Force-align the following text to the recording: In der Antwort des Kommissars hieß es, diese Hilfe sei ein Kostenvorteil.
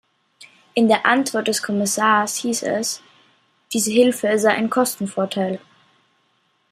In 0.73 0.87
der 0.87 1.05
Antwort 1.05 1.47
des 1.47 1.61
Kommissars 1.61 2.37
hieß 2.37 2.63
es, 2.63 3.03
diese 3.71 3.91
Hilfe 3.91 4.39
sei 4.39 4.49
ein 4.49 4.71
Kostenvorteil. 4.71 5.59